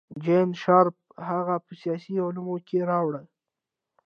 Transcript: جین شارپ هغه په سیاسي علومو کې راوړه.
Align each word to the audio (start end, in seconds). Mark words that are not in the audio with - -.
جین 0.23 0.49
شارپ 0.61 0.97
هغه 1.29 1.55
په 1.65 1.71
سیاسي 1.81 2.15
علومو 2.25 2.55
کې 2.67 2.79
راوړه. 2.89 3.21